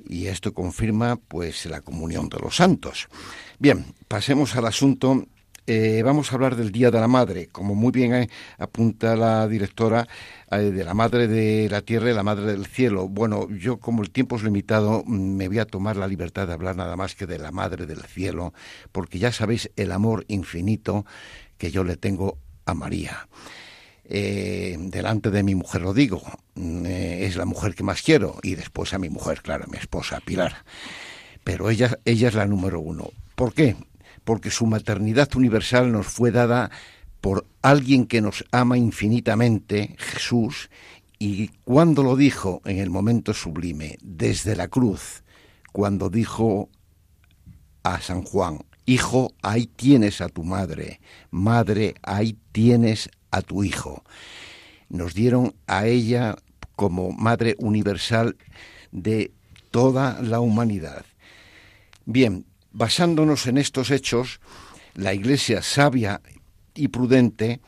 [0.08, 3.08] y esto confirma pues la comunión de los santos.
[3.58, 5.26] Bien, pasemos al asunto.
[5.68, 9.48] Eh, vamos a hablar del Día de la Madre, como muy bien eh, apunta la
[9.48, 10.08] directora
[10.50, 13.08] eh, de la Madre de la Tierra y la Madre del Cielo.
[13.08, 16.76] Bueno, yo como el tiempo es limitado, me voy a tomar la libertad de hablar
[16.76, 18.54] nada más que de la Madre del Cielo,
[18.92, 21.06] porque ya sabéis el amor infinito
[21.60, 23.28] que yo le tengo a María.
[24.12, 26.24] Eh, delante de mi mujer lo digo,
[26.56, 29.68] mm, eh, es la mujer que más quiero y después a mi mujer, claro, a
[29.68, 30.66] mi esposa Pilar.
[31.44, 33.12] Pero ella, ella es la número uno.
[33.36, 33.76] ¿Por qué?
[34.24, 36.72] Porque su maternidad universal nos fue dada
[37.22, 40.72] por alguien que nos ama infinitamente, Jesús,
[41.20, 45.24] y cuando lo dijo en el momento sublime, desde la cruz,
[45.72, 46.70] cuando dijo
[47.84, 54.04] a San Juan, Hijo, ahí tienes a tu madre, madre, ahí tienes a tu Hijo.
[54.90, 56.36] Nos dieron a ella
[56.76, 58.38] como Madre Universal
[58.92, 59.32] de
[59.72, 61.06] toda la humanidad.
[62.06, 64.40] Bien, basándonos en estos hechos,
[64.96, 66.22] la Iglesia sabia
[66.74, 67.60] y prudente,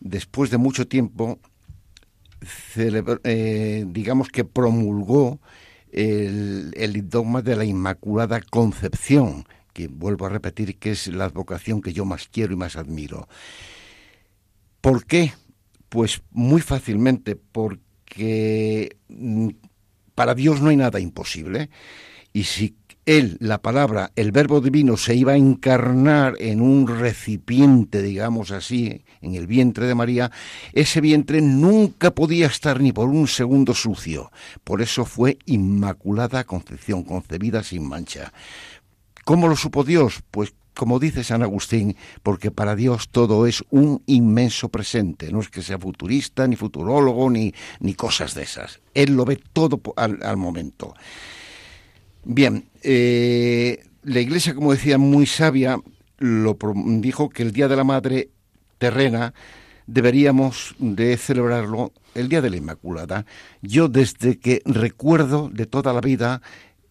[0.00, 1.38] después de mucho tiempo,
[2.76, 5.40] eh, digamos que promulgó
[5.92, 11.80] el, el, dogma de la Inmaculada Concepción, que vuelvo a repetir que es la vocación
[11.80, 13.28] que yo más quiero y más admiro.
[14.84, 15.32] ¿Por qué?
[15.88, 19.48] Pues muy fácilmente, porque mm,
[20.14, 21.70] para Dios no hay nada imposible.
[22.34, 28.02] Y si Él, la palabra, el verbo divino, se iba a encarnar en un recipiente,
[28.02, 30.30] digamos así, en el vientre de María,
[30.74, 34.30] ese vientre nunca podía estar ni por un segundo sucio.
[34.64, 38.34] Por eso fue Inmaculada Concepción, concebida sin mancha.
[39.24, 40.22] ¿Cómo lo supo Dios?
[40.30, 45.48] Pues como dice San Agustín, porque para Dios todo es un inmenso presente, no es
[45.48, 48.80] que sea futurista, ni futurólogo, ni, ni cosas de esas.
[48.92, 50.94] Él lo ve todo al, momento.
[52.24, 55.78] Bien, eh, la Iglesia, como decía, muy sabia,
[56.18, 58.30] lo dijo que el Día de la Madre
[58.78, 59.32] terrena
[59.86, 63.26] deberíamos de celebrarlo el Día de la Inmaculada.
[63.62, 66.42] Yo desde que recuerdo de toda la vida,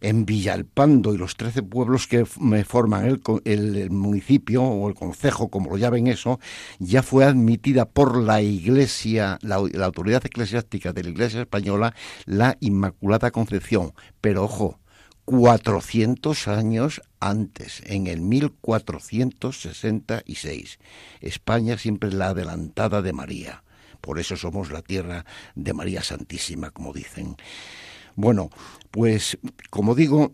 [0.00, 5.76] En Villalpando y los trece pueblos que forman el, municipio o el concejo, como lo
[5.76, 6.38] llamen eso,
[6.78, 11.94] ya fue admitida por la Iglesia, la, autoridad eclesiástica de la Iglesia española,
[12.26, 13.92] la Inmaculada Concepción.
[14.20, 14.80] Pero ojo,
[15.24, 20.78] 400 años antes, en el 1466.
[21.20, 23.62] España siempre es la adelantada de María.
[24.00, 25.24] Por eso somos la tierra
[25.54, 27.36] de María Santísima, como dicen.
[28.20, 28.50] Bueno,
[28.90, 29.38] pues
[29.70, 30.32] como digo,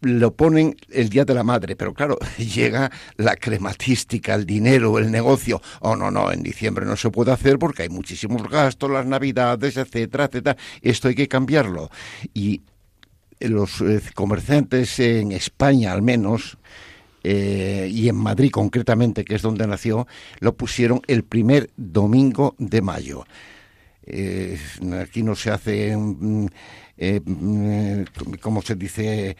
[0.00, 5.10] lo ponen el Día de la Madre, pero claro, llega la crematística, el dinero, el
[5.10, 5.60] negocio.
[5.80, 9.76] Oh, no, no, en diciembre no se puede hacer porque hay muchísimos gastos, las navidades,
[9.76, 10.56] etcétera, etcétera.
[10.80, 11.90] Esto hay que cambiarlo.
[12.32, 12.62] Y
[13.40, 16.58] los eh, comerciantes en España, al menos,
[17.22, 20.06] eh, y en Madrid concretamente, que es donde nació,
[20.38, 23.24] lo pusieron el primer domingo de mayo.
[24.06, 24.58] Eh,
[25.00, 26.46] aquí no se hace, mm,
[26.96, 29.36] eh, mm, como se dice,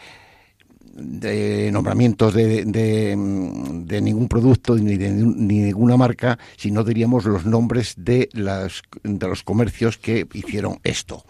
[1.73, 8.29] nombramientos de, de, ningún producto ni de ni ninguna marca, sino diríamos los nombres de,
[8.33, 11.25] las, de los comercios que hicieron esto.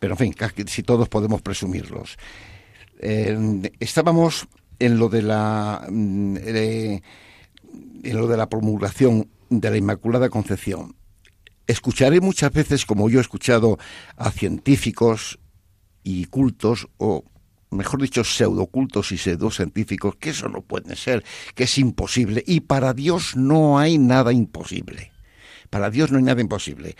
[0.00, 0.34] Pero en fin,
[0.66, 2.16] si todos podemos presumirlos.
[3.00, 4.48] Eh, estábamos
[4.78, 7.00] en lo de la en
[8.16, 10.97] lo de la promulgación de la Inmaculada Concepción.
[11.68, 13.78] Escucharé muchas veces, como yo he escuchado
[14.16, 15.38] a científicos
[16.02, 17.24] y cultos, o
[17.70, 21.22] mejor dicho, pseudocultos y pseudocientíficos, que eso no puede ser,
[21.54, 22.42] que es imposible.
[22.46, 25.12] Y para Dios no hay nada imposible.
[25.68, 26.96] Para Dios no hay nada imposible.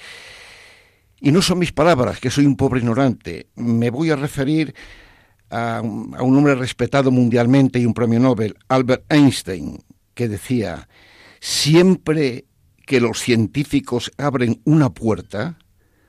[1.19, 3.49] Y no son mis palabras, que soy un pobre ignorante.
[3.57, 4.75] Me voy a referir
[5.51, 10.89] a, un hombre respetado mundialmente y un premio Nobel, Albert Einstein, que decía,
[11.41, 12.45] siempre
[12.89, 15.59] que los científicos abren una puerta,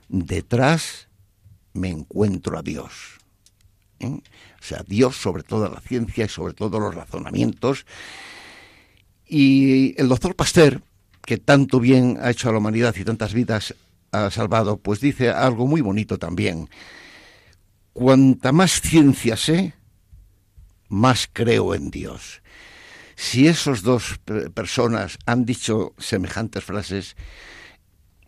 [0.08, 1.08] detrás
[1.74, 3.18] me encuentro a Dios.
[3.98, 4.06] ¿Eh?
[4.06, 7.84] O sea, Dios sobre toda la ciencia y sobre todos los razonamientos.
[9.26, 10.82] Y el doctor Pasteur,
[11.20, 13.74] que tanto bien ha hecho a la humanidad y tantas vidas
[14.10, 16.70] ha salvado, pues dice algo muy bonito también.
[17.92, 19.74] Cuanta más ciencia sé,
[20.88, 22.40] más creo en Dios.
[23.20, 24.18] Si esos dos
[24.54, 27.16] personas han dicho semejantes frases,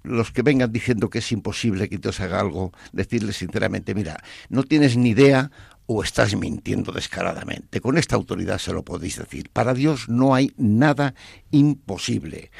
[0.03, 4.65] los que vengan diciendo que es imposible que Dios haga algo, decirles sinceramente, mira, no
[4.65, 5.51] tienes ni idea
[5.87, 7.81] o estás mintiendo descaradamente.
[7.81, 9.49] Con esta autoridad se lo podéis decir.
[9.51, 11.15] Para Dios no hay nada
[11.51, 12.51] imposible.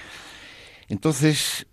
[0.89, 1.67] Entonces,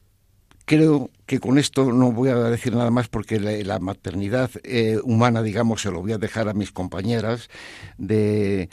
[0.65, 5.41] creo que con esto no voy a decir nada más porque la, maternidad eh, humana,
[5.41, 7.49] digamos, se lo voy a dejar a mis compañeras
[7.97, 8.69] de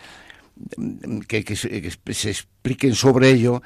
[1.29, 3.63] que, se, expliquen sobre ello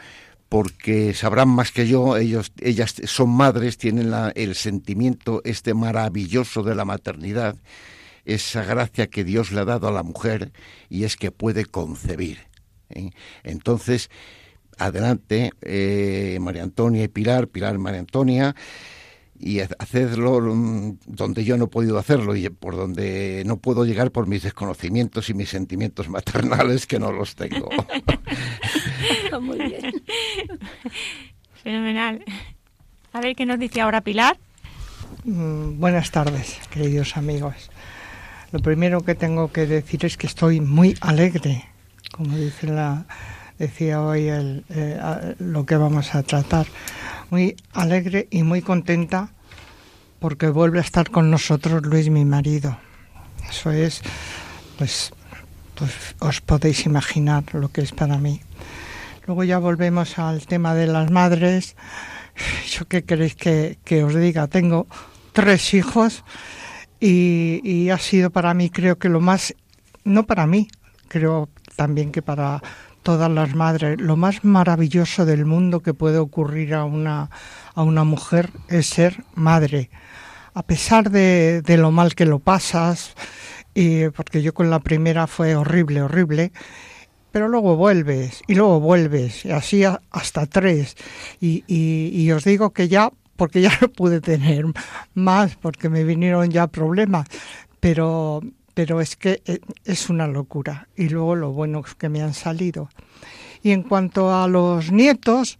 [0.48, 6.74] porque sabrán más que yo, ellos, ellas son madres, tienen el sentimiento este maravilloso de
[6.74, 7.56] la maternidad,
[8.24, 10.52] esa gracia que Dios le ha dado a la mujer
[10.88, 12.38] y es que puede concebir.
[12.88, 13.10] ¿eh?
[13.44, 14.10] Entonces,
[14.76, 18.56] adelante, eh, María Antonia y Pilar, Pilar y María Antonia,
[19.42, 24.10] y hacedlo mm, donde yo no he podido hacerlo y por donde no puedo llegar
[24.10, 27.70] por mis desconocimientos y mis sentimientos maternales que no los tengo.
[29.40, 30.02] Muy bien.
[31.62, 32.22] Fenomenal.
[33.12, 34.38] A ver qué nos dice ahora Pilar.
[35.24, 37.70] Mm, buenas tardes, queridos amigos.
[38.52, 41.64] Lo primero que tengo que decir es que estoy muy alegre,
[42.12, 43.06] como dice la,
[43.58, 46.66] decía hoy el, eh, lo que vamos a tratar.
[47.30, 49.30] Muy alegre y muy contenta
[50.18, 52.76] porque vuelve a estar con nosotros Luis, mi marido.
[53.48, 54.02] Eso es,
[54.76, 55.12] pues,
[55.74, 58.40] pues os podéis imaginar lo que es para mí.
[59.26, 61.76] Luego ya volvemos al tema de las madres.
[62.68, 64.48] ¿Yo qué queréis que, que os diga?
[64.48, 64.86] Tengo
[65.32, 66.24] tres hijos
[66.98, 69.54] y, y ha sido para mí, creo que lo más,
[70.04, 70.68] no para mí,
[71.08, 72.60] creo también que para
[73.02, 74.00] todas las madres.
[74.00, 77.30] Lo más maravilloso del mundo que puede ocurrir a una,
[77.74, 79.90] a una mujer es ser madre.
[80.54, 83.14] A pesar de, de lo mal que lo pasas,
[83.74, 86.52] y porque yo con la primera fue horrible, horrible,
[87.30, 90.96] pero luego vuelves y luego vuelves, y así hasta tres.
[91.40, 94.64] Y, y, y os digo que ya, porque ya no pude tener
[95.14, 97.28] más, porque me vinieron ya problemas,
[97.78, 98.42] pero
[98.80, 100.88] pero es que eh, es una locura.
[100.96, 102.88] Y luego lo bueno que me han salido.
[103.62, 105.58] Y en cuanto a los nietos,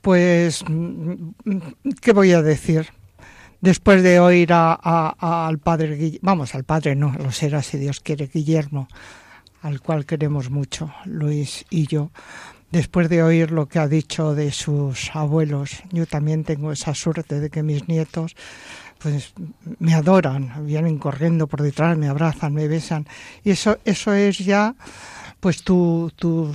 [0.00, 0.64] pues,
[2.00, 2.86] ¿qué voy a decir?
[3.60, 4.76] Después de oír a,
[5.48, 8.86] al padre, vamos, al padre no, lo será si Dios quiere, Guillermo,
[9.62, 12.12] al cual queremos mucho, Luis y yo,
[12.70, 17.40] después de oír lo que ha dicho de sus abuelos, yo también tengo esa suerte
[17.40, 18.36] de que mis nietos
[19.02, 19.32] pues
[19.78, 23.06] me adoran, vienen corriendo por detrás, me abrazan, me besan.
[23.44, 24.74] Y eso, eso es ya
[25.42, 26.54] pues tu, tu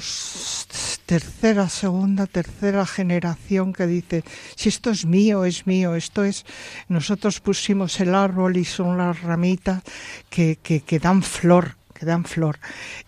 [1.06, 4.24] tercera, segunda, tercera generación que dice,
[4.56, 6.46] si esto es mío, es mío, esto es,
[6.88, 9.84] nosotros pusimos el árbol y son las ramitas
[10.30, 12.60] que, que, dan flor, que dan flor.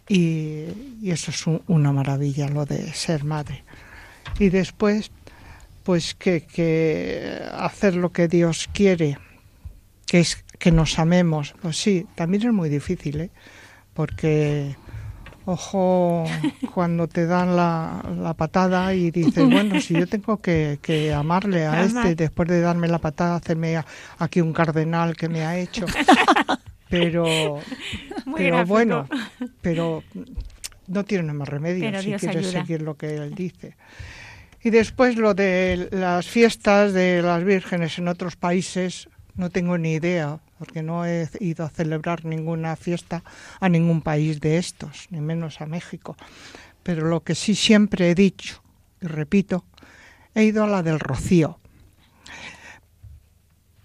[0.10, 0.66] Y,
[1.06, 3.64] eso es una maravilla, lo de ser madre.
[4.38, 5.12] Y después,
[5.84, 9.18] pues que, que hacer lo que Dios quiere
[10.10, 11.54] que es que nos amemos.
[11.62, 13.30] Pues sí, también es muy difícil, ¿eh?
[13.94, 14.76] porque
[15.46, 16.26] ojo
[16.74, 21.66] cuando te dan la, la, patada y dices, bueno, si yo tengo que, que amarle
[21.66, 23.82] a este después de darme la patada, hacerme
[24.18, 25.86] aquí un cardenal que me ha hecho.
[26.90, 27.60] Pero,
[28.36, 29.08] pero bueno,
[29.62, 30.04] pero
[30.88, 33.76] no tiene más remedio si quieres seguir lo que él dice.
[34.64, 39.08] Y después lo de las fiestas de las vírgenes en otros países,
[39.40, 43.24] no tengo ni idea, porque no he ido a celebrar ninguna fiesta
[43.62, 46.18] a ningún país de estos, ni menos a México.
[46.84, 48.62] Pero lo que sí siempre he dicho,
[49.02, 49.64] y repito,
[50.36, 51.58] he ido a la del Rocío.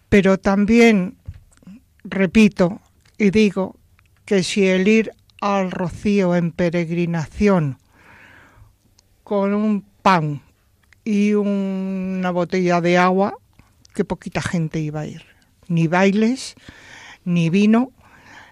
[0.09, 1.19] Pero también
[2.03, 2.81] repito
[3.17, 3.77] y digo
[4.25, 7.79] que si el ir al Rocío en peregrinación
[9.23, 10.43] con un pan
[11.05, 13.39] y una botella de agua,
[13.95, 15.34] que poquita gente iba a ir.
[15.69, 16.55] Ni bailes,
[17.25, 17.93] ni vino,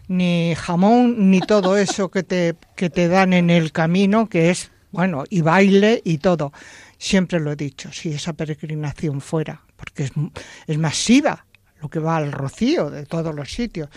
[0.08, 4.70] ni jamón, ni todo eso que te, que te dan en el camino, que es,
[4.90, 6.52] bueno, y baile y todo.
[6.98, 10.12] Siempre lo he dicho, si esa peregrinación fuera, porque es,
[10.66, 11.46] es masiva
[11.80, 13.88] lo que va al rocío de todos los sitios.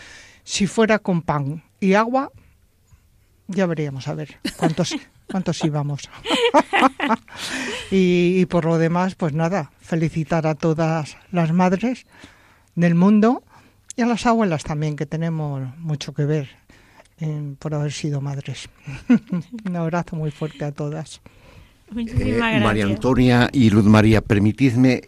[0.44, 2.32] Si fuera con pan y agua,
[3.48, 4.96] ya veríamos a ver cuántos
[5.28, 6.10] cuántos íbamos.
[7.92, 12.06] y, y, por lo demás, pues nada, felicitar a todas las madres
[12.76, 13.44] del mundo
[13.96, 16.50] y a las abuelas también, que tenemos mucho que ver
[17.20, 18.70] en, por haber sido madres.
[19.66, 21.22] Un abrazo muy fuerte a todas.
[21.96, 25.04] Eh, María Antonia y Luz María, permitidme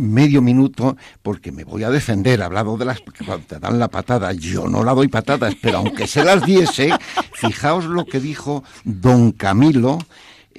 [0.00, 2.42] medio minuto porque me voy a defender.
[2.42, 4.32] Hablado de las que te dan la patada.
[4.32, 6.90] Yo no la doy patadas, pero aunque se las diese,
[7.34, 9.98] fijaos lo que dijo don Camilo.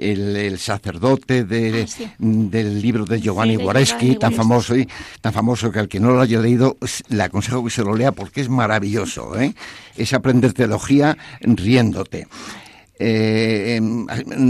[0.02, 4.88] El, sacerdote de, ah, del libro de Giovanni sí, tan famoso y
[5.22, 6.78] tan famoso que al que no lo haya leído
[7.10, 9.40] le aconsejo que se lo lea porque es maravilloso.
[9.40, 9.54] ¿eh?
[9.96, 12.28] Es aprender teología riéndote.
[12.98, 14.06] Eh, em,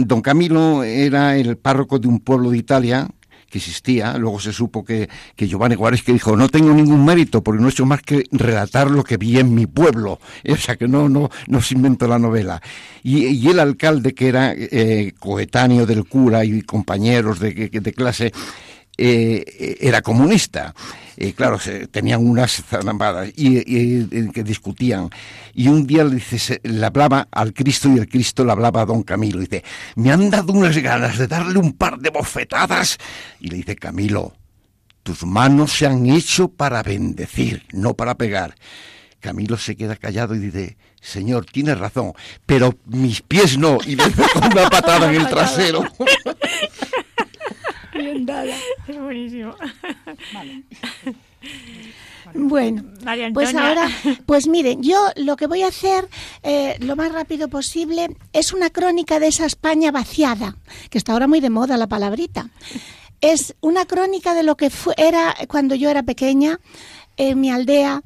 [0.05, 3.07] don Camilo era el párroco de un pueblo de Italia
[3.51, 4.17] que existía.
[4.17, 7.67] Luego se supo que, que Giovanni Juárez que dijo, no tengo ningún mérito porque no
[7.67, 10.19] he hecho más que relatar lo que vi en mi pueblo.
[10.51, 12.61] O sea, que no, no, no se inventó la novela.
[13.03, 18.31] Y, y el alcalde, que era eh, coetáneo del cura y compañeros de, de clase,
[19.03, 20.75] eh, era comunista.
[21.17, 25.09] Eh, claro, se, tenían unas zarambadas y, y, que discutían.
[25.53, 28.85] Y un día le, dice, le hablaba al Cristo y el Cristo le hablaba a
[28.85, 29.39] don Camilo.
[29.39, 29.63] dice,
[29.95, 32.97] me han dado unas ganas de darle un par de bofetadas.
[33.39, 34.33] Y le dice, Camilo,
[35.03, 38.55] tus manos se han hecho para bendecir, no para pegar.
[39.19, 42.13] Camilo se queda callado y dice, Señor, tienes razón,
[42.45, 43.79] pero mis pies no.
[43.85, 45.83] Y le con una patada en el trasero.
[48.87, 49.55] Es buenísimo.
[52.33, 52.83] Bueno,
[53.33, 53.89] pues ahora,
[54.25, 56.07] pues miren, yo lo que voy a hacer
[56.43, 60.55] eh, lo más rápido posible es una crónica de esa España vaciada,
[60.89, 62.49] que está ahora muy de moda la palabrita.
[63.21, 66.59] Es una crónica de lo que fue, era cuando yo era pequeña
[67.17, 68.01] en mi aldea,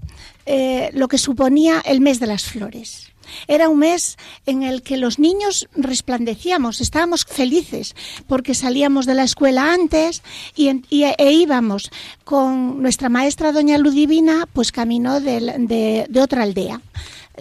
[0.45, 3.11] eh, lo que suponía el mes de las flores.
[3.47, 7.95] Era un mes en el que los niños resplandecíamos, estábamos felices
[8.27, 10.23] porque salíamos de la escuela antes
[10.55, 11.91] y, e íbamos
[12.23, 16.81] con nuestra maestra doña Ludivina, pues camino de otra aldea.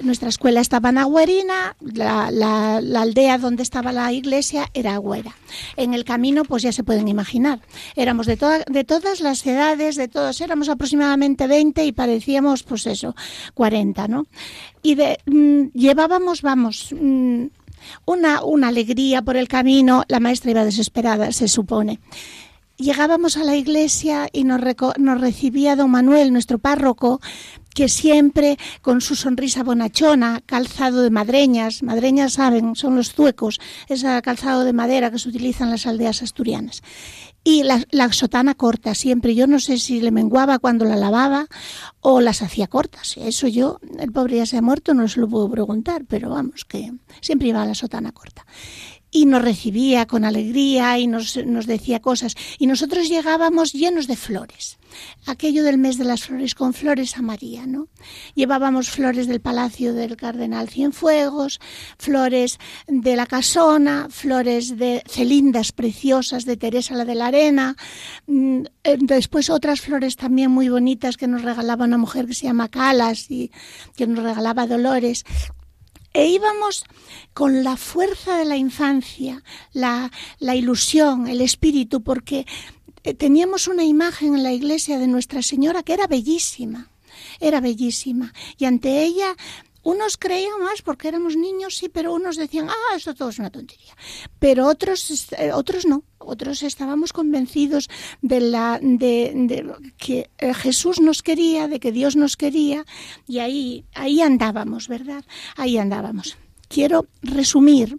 [0.02, 5.34] Nuestra escuela estaba en Agüerina, la, aldea donde estaba la iglesia era Agüera.
[5.76, 7.60] En el camino, pues ya se pueden imaginar,
[7.96, 8.38] éramos de,
[8.68, 13.14] de todas las edades, de todos, éramos aproximadamente 20 y parecíamos, pues eso,
[13.54, 14.26] 40, ¿no?
[14.82, 17.44] Y mm, llevábamos, vamos, mm,
[18.06, 22.00] una, una alegría por el camino, la maestra iba desesperada, se supone
[22.76, 24.60] llegábamos a la iglesia y nos,
[24.98, 27.20] nos, recibía don Manuel, nuestro párroco,
[27.74, 34.22] que siempre con su sonrisa bonachona, calzado de madreñas, madreñas saben, son los zuecos, ese
[34.22, 36.82] calzado de madera que se utiliza en las aldeas asturianas.
[37.46, 39.34] Y la, la, sotana corta, siempre.
[39.34, 41.46] Yo no sé si le menguaba cuando la lavaba
[42.00, 43.16] o las hacía cortas.
[43.18, 46.64] Eso yo, el pobre ya se ha muerto, no se lo puedo preguntar, pero vamos,
[46.64, 48.46] que siempre iba la sotana corta
[49.10, 52.34] y nos recibía con alegría y nos, nos, decía cosas.
[52.58, 54.76] Y nosotros llegábamos llenos de flores.
[55.26, 57.88] Aquello del mes de las flores con flores a María, ¿no?
[58.34, 61.60] Llevábamos flores del Palacio del Cardenal Cienfuegos,
[61.98, 67.76] flores de la Casona, flores de celindas preciosas de Teresa la de la Arena,
[68.26, 72.46] mm, eh, después otras flores también muy bonitas que nos regalaba una mujer que se
[72.46, 73.50] llama Calas y
[73.96, 75.24] que nos regalaba Dolores
[76.14, 76.84] e íbamos
[77.34, 79.42] con la fuerza de la infancia,
[79.72, 82.46] la, la ilusión, el espíritu, porque
[83.12, 86.90] teníamos una imagen en la iglesia de Nuestra Señora que era bellísima,
[87.40, 88.32] era bellísima.
[88.56, 89.36] Y ante ella
[89.84, 93.50] unos creían más porque éramos niños, sí, pero unos decían, ah, esto todo es una
[93.50, 93.94] tontería.
[94.38, 97.88] Pero otros, eh, otros no, otros estábamos convencidos
[98.22, 102.84] de, la, de, que eh, Jesús nos quería, de que Dios nos quería,
[103.28, 105.24] y ahí, ahí andábamos, ¿verdad?
[105.56, 106.38] Ahí andábamos.
[106.68, 107.98] Quiero resumir,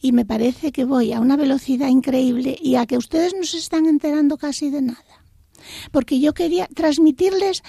[0.00, 3.58] y me parece que voy a una velocidad increíble y a que ustedes no se
[3.58, 5.24] están enterando casi de nada.
[5.92, 7.62] Porque yo quería transmitirles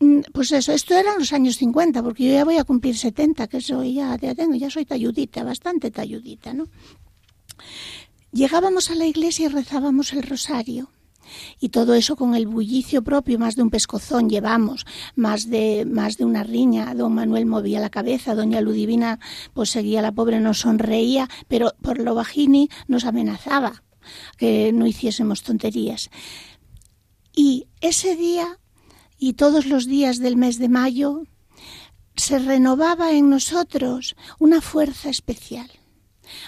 [0.00, 3.46] mm, pues eso, esto eran los años 50, porque yo ya voy a cumplir 70,
[3.46, 6.68] que soy ya, ya tengo, ya soy talludita, bastante talludita, ¿no?
[8.32, 10.90] Llegábamos a la iglesia y rezábamos el rosario.
[11.60, 16.16] Y todo eso con el bullicio propio, más de un pescozón llevamos, más de, más
[16.16, 16.94] de una riña.
[16.94, 19.18] Don Manuel movía la cabeza, doña Ludivina
[19.54, 23.82] pues seguía la pobre, nos sonreía, pero por lo bajini nos amenazaba
[24.36, 26.10] que no hiciésemos tonterías.
[27.34, 28.58] Y ese día
[29.18, 31.22] y todos los días del mes de mayo
[32.16, 35.70] se renovaba en nosotros una fuerza especial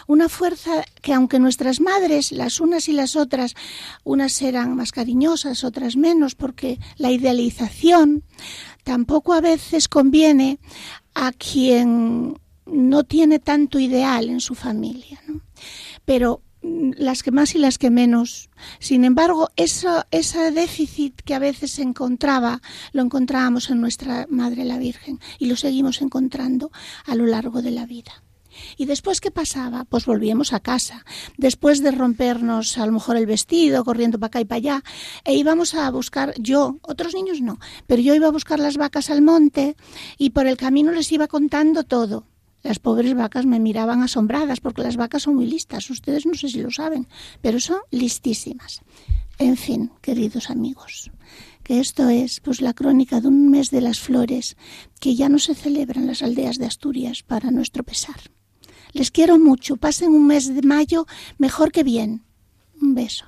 [0.07, 3.55] una fuerza que aunque nuestras madres, las unas y las otras,
[4.05, 8.25] unas eran más cariñosas, otras menos, porque la idealización
[8.85, 10.59] tampoco a veces conviene
[11.15, 15.21] a quien no tiene tanto ideal en su familia.
[16.05, 18.51] Pero mm, las que más y las que menos.
[18.79, 22.61] Sin embargo, eso, ese déficit que a veces se encontraba,
[22.93, 26.71] lo encontrábamos en nuestra Madre la Virgen y lo seguimos encontrando
[27.07, 28.24] a lo largo de la vida.
[28.77, 29.85] ¿Y después qué pasaba?
[29.85, 31.05] Pues volvíamos a casa.
[31.37, 34.85] Después de rompernos a lo mejor el vestido, corriendo para acá y para allá,
[35.25, 39.11] e íbamos a buscar, yo, otros niños no, pero yo iba a buscar las vacas
[39.11, 39.77] al monte
[40.19, 42.27] y por el camino les iba contando todo.
[42.65, 45.91] Las pobres vacas me miraban asombradas porque las vacas son muy listas.
[45.91, 47.07] Ustedes no sé si lo saben,
[47.43, 48.81] pero son listísimas.
[49.39, 51.11] En fin, queridos amigos,
[51.63, 54.57] que esto es pues la crónica de un mes de las flores
[54.99, 58.31] que ya no se celebra en las aldeas de Asturias para nuestro pesar.
[58.95, 59.77] Les quiero mucho.
[59.77, 62.23] Pasen un mes de mayo mejor que bien.
[62.81, 63.27] Un beso.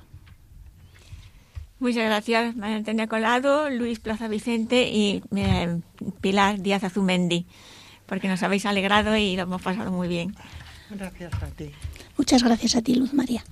[1.79, 5.79] Muchas gracias, María Antonia Colado, Luis Plaza Vicente y eh,
[6.21, 7.45] Pilar Díaz Azumendi,
[8.07, 10.35] porque nos habéis alegrado y lo hemos pasado muy bien.
[10.89, 11.69] Gracias a ti.
[12.17, 13.43] Muchas gracias a ti, Luz María.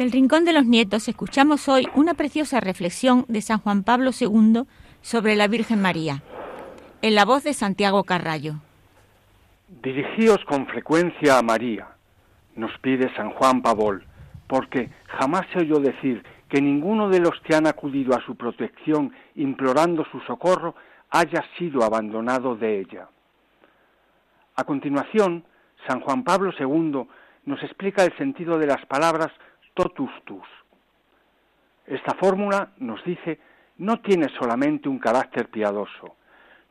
[0.00, 4.12] Desde el Rincón de los Nietos escuchamos hoy una preciosa reflexión de San Juan Pablo
[4.18, 4.62] II
[5.02, 6.22] sobre la Virgen María,
[7.02, 8.54] en la voz de Santiago Carrallo.
[9.82, 11.88] Dirigíos con frecuencia a María,
[12.56, 14.00] nos pide San Juan Pablo,
[14.46, 19.12] porque jamás se oyó decir que ninguno de los que han acudido a su protección
[19.34, 20.76] implorando su socorro
[21.10, 23.06] haya sido abandonado de ella.
[24.56, 25.44] A continuación,
[25.86, 27.06] San Juan Pablo II
[27.44, 29.30] nos explica el sentido de las palabras
[29.74, 30.10] tus.
[31.86, 33.40] Esta fórmula, nos dice,
[33.78, 36.16] no tiene solamente un carácter piadoso,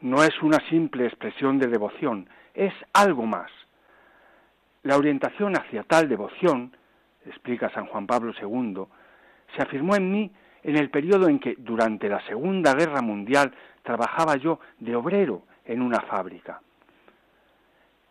[0.02, 3.52] no es una simple expresión de devoción, es algo más.
[4.84, 6.76] La orientación hacia tal devoción,
[7.26, 8.84] explica San Juan Pablo II,
[9.56, 10.32] se afirmó en mí
[10.64, 15.82] en el periodo en que, durante la Segunda Guerra Mundial, trabajaba yo de obrero en
[15.82, 16.62] una fábrica.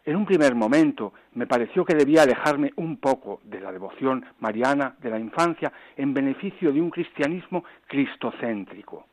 [0.09, 4.97] En un primer momento me pareció que debía alejarme un poco de la devoción mariana
[5.03, 9.07] de la infancia en beneficio de un cristianismo cristocéntrico.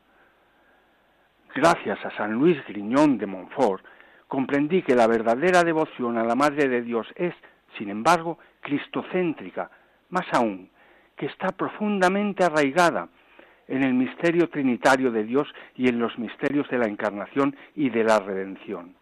[1.54, 3.84] Gracias a San Luis Griñón de Montfort,
[4.30, 7.34] comprendí que la verdadera devoción a la Madre de Dios es,
[7.78, 9.70] sin embargo, cristocéntrica,
[10.12, 10.70] más aún,
[11.18, 13.10] que está profundamente arraigada
[13.68, 18.06] en el misterio trinitario de Dios y en los misterios de la encarnación y de
[18.06, 18.96] la redención.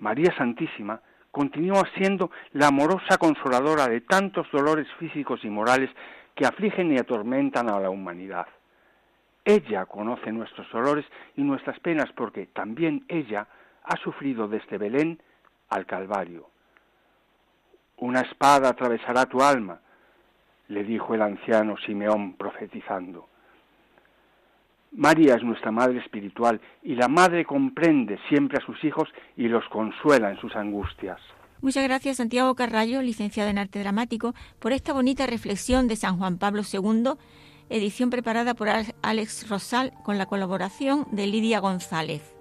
[0.00, 5.90] María Santísima continúa siendo la amorosa consoladora de tantos dolores físicos y morales
[6.34, 8.46] que afligen y atormentan a la humanidad.
[9.44, 11.04] Ella conoce nuestros dolores
[11.36, 13.46] y nuestras penas porque también ella
[13.84, 15.22] ha sufrido desde Belén
[15.68, 16.50] al Calvario.
[17.98, 19.80] Una espada atravesará tu alma,
[20.68, 23.28] le dijo el anciano Simeón profetizando.
[24.92, 29.64] María es nuestra madre espiritual y la madre comprende siempre a sus hijos y los
[29.68, 31.18] consuela en sus angustias.
[31.60, 36.38] Muchas gracias Santiago Carrallo, licenciado en arte dramático, por esta bonita reflexión de San Juan
[36.38, 37.12] Pablo II,
[37.68, 38.68] edición preparada por
[39.02, 42.39] Alex Rosal con la colaboración de Lidia González.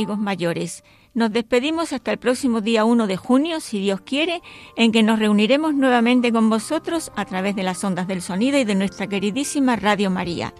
[0.00, 0.82] Amigos mayores,
[1.12, 4.40] nos despedimos hasta el próximo día 1 de junio, si Dios quiere,
[4.74, 8.64] en que nos reuniremos nuevamente con vosotros a través de las ondas del sonido y
[8.64, 10.54] de nuestra queridísima Radio María.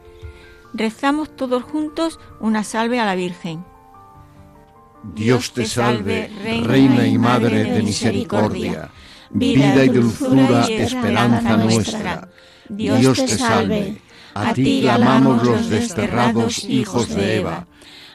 [0.74, 3.64] Rezamos todos juntos una salve a la Virgen.
[5.14, 6.30] Dios te salve,
[6.62, 8.90] Reina y Madre de misericordia,
[9.30, 12.28] vida y dulzura, esperanza nuestra.
[12.68, 14.02] Dios te salve,
[14.34, 17.66] a ti llamamos los desterrados hijos de Eva.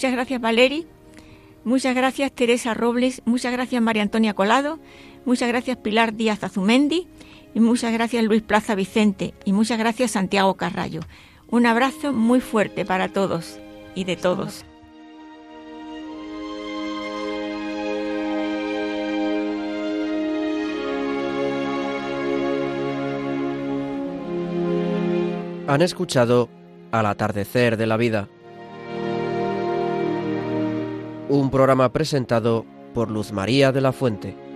[0.00, 0.86] Muchas gracias Valeri,
[1.62, 4.78] muchas gracias Teresa Robles, muchas gracias María Antonia Colado,
[5.26, 7.06] muchas gracias Pilar Díaz Azumendi.
[7.52, 9.34] Y muchas gracias Luis Plaza Vicente.
[9.44, 11.02] Y muchas gracias Santiago Carrallo.
[11.50, 13.58] Un abrazo muy fuerte para todos
[13.94, 14.64] y de todos.
[25.68, 26.48] Han escuchado
[26.90, 28.30] Al atardecer de la vida
[31.30, 34.49] un programa presentado por Luz María de la Fuente.